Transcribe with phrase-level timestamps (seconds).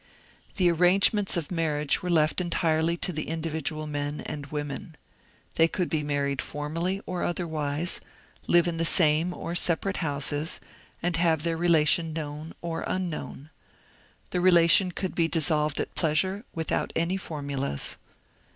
[0.55, 4.95] The arrangements of marriage were left entirely to the in dividual men and women.
[5.57, 8.01] They could be married formally or otherwise,
[8.47, 10.59] live in the same or separate houses,
[11.03, 13.51] and have their relation known or unknown.
[14.31, 17.97] The relation could be dis solved at pleasure without any formulas.